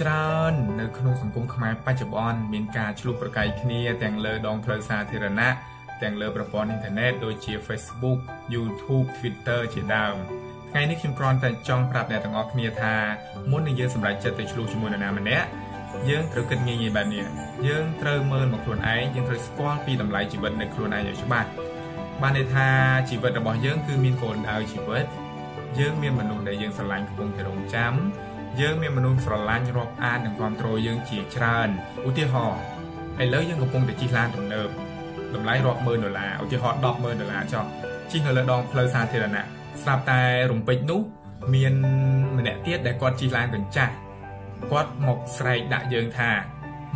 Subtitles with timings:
[0.00, 5.48] ច្រើននៅក្នុងសង្គមខ្មែរបច្ចុប្បន្នមានការឆ្លុះប្រកែកគ្នាទាំងលើដងផ្លូវសាធារណៈ
[6.02, 8.18] ទាំងលើប្រព័ន្ធអ៊ីនធឺណិតដូចជា Facebook
[8.54, 10.14] YouTube Twitter ជាដើម
[10.70, 12.94] ថ្ងៃនេះខ្ញុំគ្រាន់តែចង់ប្រាប់អ្នកទាំងអស់គ្នាថា
[13.50, 15.46] មុននឹងយើងសម្រេចចិត្តទៅឆ្លុះជាមួយនរណាម្នាក់
[16.08, 17.24] យើងត្រូវគិតងាយៗបែបនេះ
[17.68, 21.48] យើងត្រូវមើលមកខ្លួនឯងយើងត្រូវស្គាល់ពីតម្លៃជីវិតនៅខ្លួនឯងឲ្យច្បាស់
[22.22, 22.68] បានន័យថា
[23.10, 25.04] ជីវិតរបស់យើងគឺមានគោលដៅជីវិត
[25.78, 27.94] យើងមានមនុស្សដែលយើងស្រឡាញ់កំពុងតែរងចាំ
[28.60, 31.68] យើងមានមនុស្សស្រឡាញ់រាប់អាននិងគ្រប់គ្រងយើងជាច្រើន
[32.08, 32.62] ឧទាហរណ៍
[33.22, 34.68] ឥឡូវយើងកំពុងតែជិះឡានទំនើប
[35.34, 37.64] តម្លៃរាប់ម៉ឺនដុល្លារឧទាហរណ៍10ម៉ឺនដុល្លារចុះ
[38.10, 39.44] ជិះនៅលើដងផ្លូវសាធារណៈ
[39.82, 41.00] ស្រាប់តែរំពេចនោះ
[41.54, 41.74] មាន
[42.38, 43.92] ម្នាក់ទៀតដែលគាត់ជិះឡានកញ្ចាស់
[44.70, 46.30] គាត់មកស្រែកដាក់យើងថា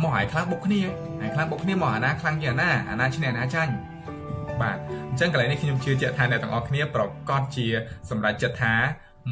[0.03, 0.81] មកឲ្យខ្លាំងបុកគ្នា
[1.21, 3.73] ហើយខ្លាំងបុកគ្នាមកអាណាខ្លាំងជាងអាណាអាណាឈ្នះអាណាចាញ់
[4.61, 4.77] បាទ
[5.09, 7.65] អញ្ចឹងកន្លែងនេះខ្ញុំជឿជាក់ថាអ្នកទាំងអស់គ្នាប្រកាសជា
[8.09, 8.73] សម្រេចចិត្តថា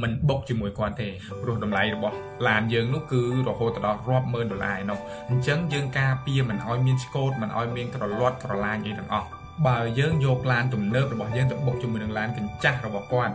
[0.02, 1.09] មិនបុកជាមួយគាត់ទេ
[1.41, 2.16] ព្រោះតម្លៃរបស់
[2.47, 4.99] ឡានយើងនោះគឺរហូតដល់រាប់ម៉ឺនដុល្លារឯនោះ
[5.30, 9.28] អញ្ចឹងយើងការពារមិនឲ្យមានឆ្កូតមិនឲ្យមានក្រឡាត់ក្រឡាញអីទាំងអស់
[9.67, 13.33] បើយើងយកឡានទំនើបរបស់យើងទៅបុកជាមួយនឹងឡានកញ្ចាស់របស់គាត់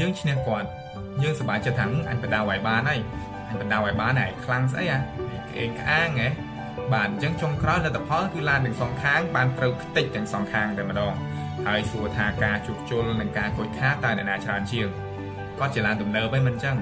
[0.00, 0.68] យើងឈ្នះគាត់
[1.22, 3.00] យើងសប្បាយចិត្តថាអញបដៅឲ្យបានហើយ
[3.48, 6.28] អញបដៅឲ្យបានហើយខ្លាំងស្អីអាក្អេងក្អាងហ៎
[6.92, 11.14] បាទអញ្ចឹងចុងក្រោយលទ្ធផលគឺឡានទាំងសងខាងបានត្រូវខ្ទេចទាំងសងខាងតែម្ដង
[11.66, 14.88] ហើយសួរថាការជួសជុលនិងការខូចខាតតើអ្នកណាច្រើនជាង
[15.58, 16.76] គាត់ជាឡានទំនើបហ្នឹងមិនអញ្ចឹង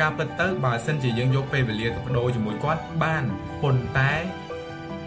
[0.00, 3.24] ការពិតទៅបើសិនជាយើងយកពេលវេលាទៅបដូរជាមួយគាត់បាន
[3.62, 4.12] ប៉ុន្តែ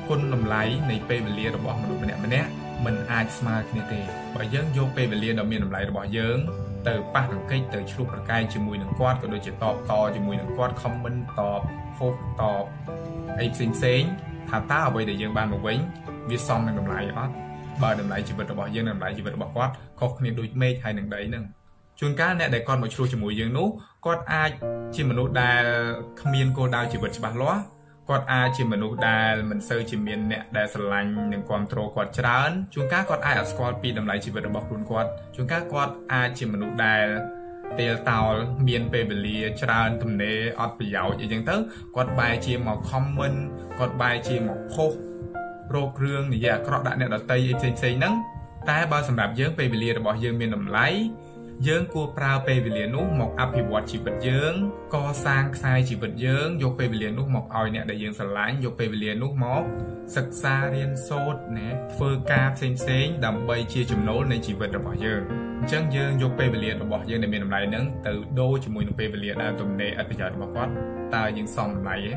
[0.09, 2.49] គុណតម្លៃនៃពេលវេលារបស់មនុស្សម្នាក់ម្នាក់
[2.85, 4.02] មិនអាចស្មើគ្នាទេ
[4.35, 6.38] បើយើងយកពេលវេលាដ៏មានតម្លៃរបស់យើង
[6.88, 11.61] ទៅប៉ះទង្គិចទៅឆ្លុះប្រកែកជាមួយនឹងគាត់ក៏ដូចជាតបតជាមួយនឹងគាត់ comment តប
[11.97, 12.63] ហូបតប
[13.39, 14.02] អីផ្សេងផ្សេង
[14.49, 15.77] ថាតើអ្វីដែលយើងបានមកវិញ
[16.29, 17.33] វាសមនឹងតម្លៃអត់
[17.83, 21.44] បើតម្លៃជីវិតរបស់យើងនិងតម្លៃជីវិតរបស់គាត់ខុសគ្នាដូចមេឃហើយនឹងដីហ្នឹង
[22.00, 23.67] ជួនកាលអ្នកដែលគាត់មកឆ្លោះជាមួយយើងនោះ
[24.06, 24.52] គាត់អាច
[24.95, 25.64] ជាមនុស្សដែល
[26.22, 27.61] គ្មានគោលដៅជីវិតច្បាស់លាស់
[28.09, 37.07] គាត់អាចជាមនុស្សដែលមិនសូវជាមានអ្នកដែលស្រឡាញ់និងគ្រប់គ្រងគាត់ច្រើនជួនកាលគាត់អាចអត់ស្គាល់ពីតម្លៃជីវិតរបស់ខ្លួនគាត់ជួនកាលគាត់អាចជាមនុស្សដែល
[37.79, 38.34] ទៀលតោល
[38.68, 41.56] មានពេលវេលាច្រើនទំនេរអត់ប្រយោជន៍អីចឹងទៅ
[41.96, 43.40] គាត់បែរជាមក comment
[43.79, 44.91] គាត់បែរជាមកផុស
[45.73, 48.13] រោគគ្រឿងនិយាយអាក្រក់ដាក់អ្នកដតីអីផ្សេងៗហ្នឹង
[48.69, 50.88] តែបើសម្រាប់យើងពេលវេលារបស់យើងមានតម្លៃ
[51.67, 54.53] យើងគួរប្រើពេលវេលានោះមកអភិវឌ្ឍជីវិតយើង
[54.95, 59.63] កសាងខ្សែជីវិតយើងយកពេលវេលានោះមកឲ្យអ្នកដែលយើងស្រឡាញ់យកពេលវេលានោះមក
[60.16, 65.22] សិក្សារៀនសូត្រណាធ្វើការផ្សេងផ្សេងដើម្បីជាចំណូលនៃជីវិតរបស់យើង
[65.59, 70.72] អញ្ចឹងយើងយកពេលវេលារបស់យើងដែលមានតម្លៃហ្នឹងទៅដូរជាមួយនឹងពេលវេលាដែលទំនេរអត្ថប្រយោជន៍របស់គាត់
[71.16, 72.13] តើយើងសមតម្លៃទេ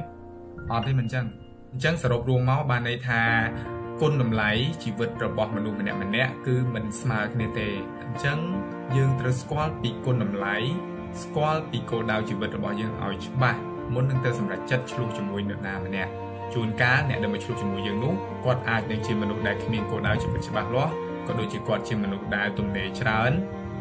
[0.73, 1.27] អត់ទេមិនអញ្ចឹង
[1.73, 3.23] អញ្ចឹងសរុបរួមមកបានន័យថា
[4.01, 4.51] គុណតម្លៃ
[4.83, 7.69] ជីវិតរបស់មនុស្សម្នាក់ម្នាក់គឺមិនស្មើគ្នាទេ
[8.03, 8.39] អញ្ចឹង
[8.97, 10.57] យើងត្រូវស្គាល់ពីគុណតម្លៃ
[11.23, 13.61] ស្គាល់ពីគោលដៅជីវិតរបស់យើងឲ្យច្បាស់
[13.95, 16.11] មុននឹងទៅសម្រេចចិត្តឆ្លុះជាមួយនរណាម្នាក់
[16.55, 20.93] ជួនកាលអ្នកដែលមកឆ្លុះជាមួយយើងនោះគាត់អាចនឹងជាមនុស្សដែលគ្មានគោលដៅជីវិតច្បាស់លាស់
[21.29, 23.33] ក៏ដូចជាគាត់ជាមនុស្សដែលទំនេរច្រើន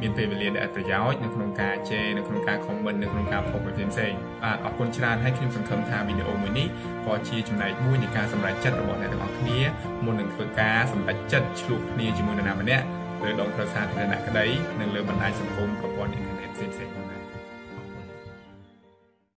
[0.01, 4.13] មានពេលវេលាដែលអត្ថប្រយោជន៍នៅក្នុងការជេរនៅក្នុងការ comment នៅក្នុងការផុសផ្សេងផ្សេង
[4.43, 6.67] បាទអរគុណច្រើនហើយខ្ញុំសង្ឃឹមថាវីដេអូមួយនេះ
[7.05, 9.59] ក៏ជាចំណែកមួយនៃការសម្រេចចិត្តរបស់អ្នកទាំងអស់គ្នា
[10.05, 12.85] មុននឹងធ្វើការសម្រេចចិត្តឆ្លុះគ្នាជាមួយនរណាម្នាក់
[13.23, 14.45] លើដងផ្លូវសាធារណៈក្តី
[14.79, 17.22] និងលើបណ្ដាញសង្គមប្រព័ន្ធអ៊ីនធឺណិតផ្សេងៗផងដែរ